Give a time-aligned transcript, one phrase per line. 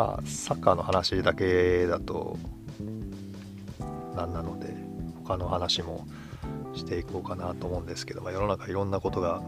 [0.00, 2.38] まあサッカーの話だけだと
[4.16, 4.74] なんなので
[5.24, 6.06] 他の話も
[6.74, 9.42] していこうかなと思うんですけど、まあ、世の中いろんなことが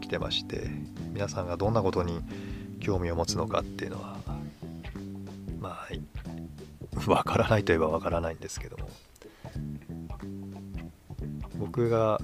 [0.00, 0.68] 起きてまして
[1.12, 2.20] 皆さんがどんなことに
[2.80, 4.16] 興味を持つのかっていうのは
[5.60, 5.78] ま
[7.06, 8.88] あわからないといえばわからないんですけども。
[11.56, 12.20] 僕が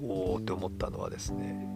[0.00, 1.66] おおって思ったのはですね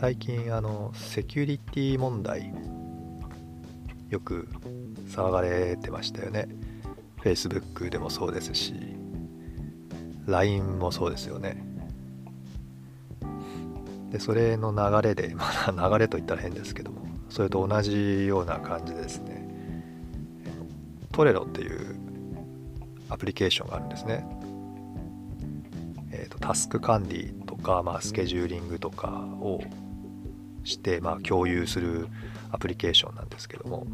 [0.00, 2.54] 最近あのセキュリティ問題
[4.08, 4.48] よく
[5.10, 6.48] 騒がれてましたよね。
[7.22, 8.74] Facebook でもそうですし
[10.26, 11.62] LINE もそうですよね。
[14.08, 19.46] でそれの流れで、 まあ、流れといったら変ですけどもそれと同じような感じでですね。
[21.12, 21.94] トレロっていう
[23.10, 24.24] アプリケーションがあるんですね、
[26.10, 29.10] えーと、タスク管理とか、まあ、スケジューリングとか
[29.42, 29.60] を
[30.64, 32.08] して、まあ、共有する
[32.50, 33.86] アプリケーションなんですけども。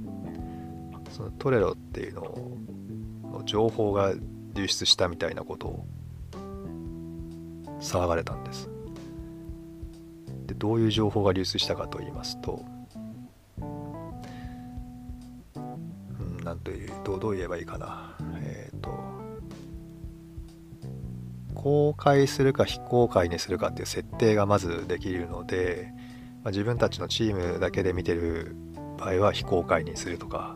[1.10, 4.12] そのトレロっていうのの情報が
[4.54, 5.86] 流出したみたいなことを
[7.80, 8.68] 騒がれたんです。
[10.46, 12.64] でどういう情報が流出したかと言いますと
[16.44, 18.16] 何というどうどう言えばいいかな。
[18.40, 18.90] えっ、ー、と
[21.54, 25.92] 公開するか非公開にするかっていう設定がまずできるので、
[26.46, 28.54] まあ、自分たちのチームだけで見てる
[28.98, 30.54] 場合は非公開にするとか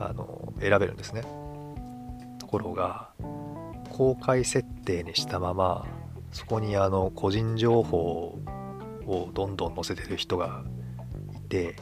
[0.00, 1.22] あの選べるんですね。
[2.40, 3.10] ところが
[3.90, 5.86] 公開設定にしたまま
[6.32, 8.40] そこにあの個人情報
[9.06, 10.64] をどんどん載せてる人が
[11.32, 11.76] いて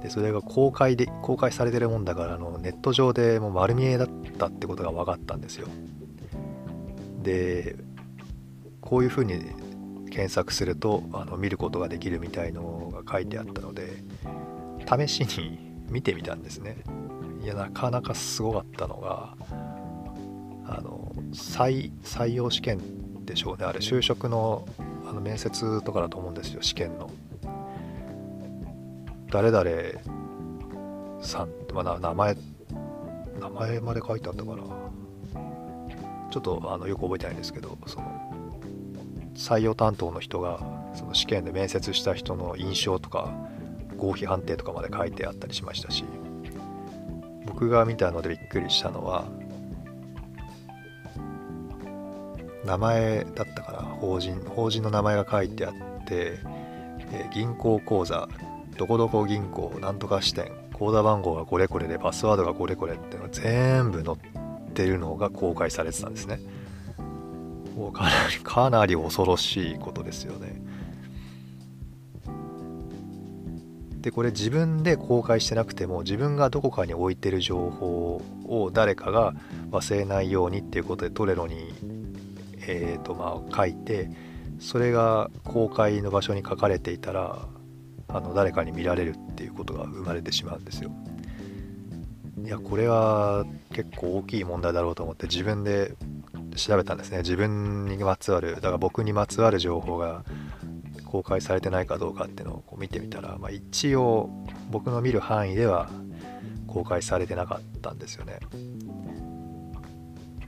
[0.00, 5.66] でそれが公開で公開されてるもんだからあのネット上でもう丸見えだったってことが分かったんですよ。
[7.24, 7.74] で
[8.80, 9.34] こういうふうに
[10.10, 14.02] 検索するとあの見ることができるみたいのが書いてあったので
[14.86, 16.76] 試しに見てみたんですね。
[17.42, 19.34] いやなかなかすごかったのが
[20.66, 23.64] あの採採用試験でしょうね。
[23.64, 24.68] あれ就職の
[25.08, 27.10] あの面接とかだと思うんですよ試験の。
[29.30, 29.70] 誰々
[31.22, 32.36] さん、まあ、名前
[33.38, 34.62] 名前まで書いてあったかな。
[36.30, 38.32] ちょっとあのよく覚えてないんですけどその
[39.34, 40.60] 採用担当の人が
[40.94, 43.32] その試験で面接した人の印象とか
[43.96, 46.04] 合否判定とかまで書いてあったりしましたし
[47.46, 49.24] 僕が見たのでびっくりしたのは
[52.64, 56.38] 名前だったから法人法人の名前が書いてあって、
[57.10, 58.28] え、銀行口座
[58.76, 66.40] どこどこ銀行なんとか支店口座番号がこれこれでパスワードがこれこれっていうのが全部載ってるのが公開されてたんですね。
[67.80, 70.60] もうかなり かなり恐ろしいことですよね
[74.02, 79.34] でこれ自分で公開してなくても自分がどこかに置いてる情報を誰かが
[79.70, 81.74] 忘れないようにっていうことでトレロに
[82.66, 84.10] えーとまあ書いて
[84.58, 87.46] それが公開の場所に書かれていたら
[88.08, 90.90] あの誰かに見られるっていうことが生まれてしまうんですよ。
[92.42, 95.94] いやこれは結構大きい問題だろうと思って自分で
[96.56, 97.18] 調べたんですね。
[97.18, 100.24] 自分にまつわるだから僕にまつわる情報が
[101.04, 104.30] 公開されてないかどうかっていうのをこう見てみたら、まあ、一応
[104.70, 105.90] 僕の見る範囲では
[106.68, 108.38] 公開されてなかったんですよね。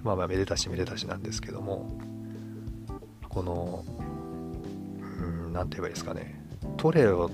[0.03, 1.99] まあまあめでたしめでたしなんですけども
[3.29, 3.85] この
[5.53, 6.41] 何て言えばいいですかね。
[6.77, 7.31] トレロ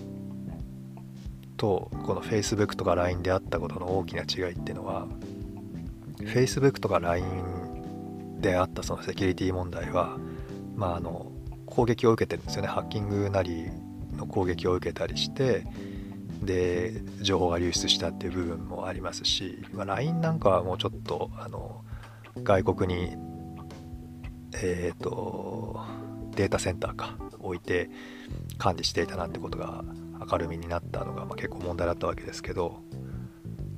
[1.57, 5.07] とこの Facebook とか LINE であったことの大きな違いっていうのは
[6.19, 7.25] Facebook とか LINE
[8.41, 10.17] であったそのセキュリティ問題は、
[10.77, 11.33] まあ、あの
[11.67, 12.69] 攻撃を受けてるんですよね。
[12.69, 13.69] ハッキングなり
[14.17, 15.67] の攻撃を受けたりして
[16.43, 21.85] で情報が流出したっていう部分もありますし、まあ、LINE なんかはもうちょっとあの
[22.43, 23.17] 外国に
[24.55, 25.81] えっ、ー、と
[26.37, 27.91] データセンターか置いて
[28.59, 29.85] 管理していたなってことが
[30.31, 32.83] 明るみになったのが、まあ、結構問題だったわけですけど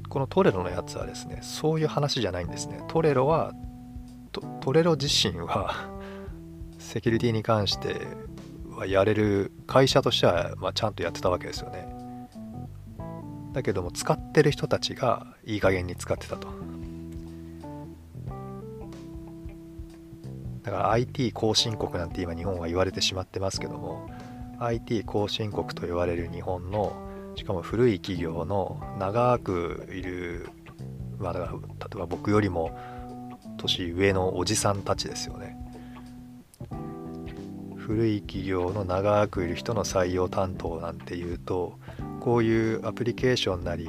[0.09, 2.83] このトレロのやつはですねそういう話じゃないんですね。
[2.89, 3.53] トレロは
[4.61, 5.89] トレロ自身は
[6.79, 8.07] セキュリティに関して
[8.69, 11.89] はやれる会社としては、まあ、ちゃんとやってたわけですよね。
[13.53, 16.49] だけども使ってる人たちがいい加減に使ってたと。
[20.63, 24.11] だから IT 後進国なんて今日本は言われてしまってますけども
[24.59, 26.95] IT 後進国と言われる日本の
[27.35, 30.51] しかも古い企業の長くいる、
[31.19, 31.59] まあ、だから例
[31.95, 32.79] えば僕よりも
[33.61, 35.57] 年上のおじさんたちですよね
[37.77, 41.79] 古い企業の長くいる人の採用担当なんていうと
[42.21, 43.89] こういうアプリケーションなり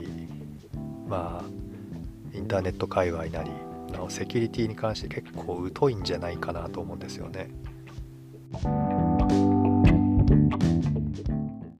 [1.07, 3.51] まあインターネット界隈なり
[3.91, 7.49] のセキュリティに関して結構疎いんじゃないかなと思うんですよね。